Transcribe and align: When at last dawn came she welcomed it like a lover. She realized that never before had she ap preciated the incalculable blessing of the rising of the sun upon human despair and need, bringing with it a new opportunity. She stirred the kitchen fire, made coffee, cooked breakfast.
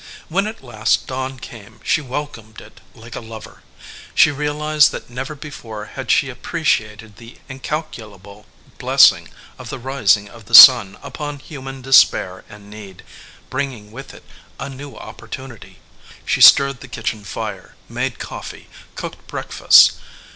When 0.29 0.47
at 0.47 0.63
last 0.63 1.05
dawn 1.05 1.37
came 1.37 1.79
she 1.83 2.01
welcomed 2.01 2.59
it 2.59 2.81
like 2.95 3.15
a 3.15 3.19
lover. 3.19 3.61
She 4.15 4.31
realized 4.31 4.89
that 4.91 5.11
never 5.11 5.35
before 5.35 5.85
had 5.93 6.09
she 6.09 6.31
ap 6.31 6.41
preciated 6.41 7.17
the 7.17 7.37
incalculable 7.47 8.47
blessing 8.79 9.27
of 9.59 9.69
the 9.69 9.77
rising 9.77 10.27
of 10.27 10.45
the 10.45 10.55
sun 10.55 10.97
upon 11.03 11.37
human 11.37 11.83
despair 11.83 12.43
and 12.49 12.67
need, 12.67 13.03
bringing 13.51 13.91
with 13.91 14.11
it 14.15 14.23
a 14.59 14.69
new 14.69 14.95
opportunity. 14.95 15.77
She 16.25 16.41
stirred 16.41 16.79
the 16.79 16.87
kitchen 16.87 17.23
fire, 17.23 17.75
made 17.87 18.17
coffee, 18.17 18.69
cooked 18.95 19.27
breakfast. 19.27 19.97